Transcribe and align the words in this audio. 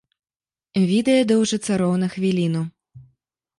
Відэа 0.91 1.27
доўжыцца 1.33 1.71
роўна 1.83 2.11
хвіліну. 2.17 2.61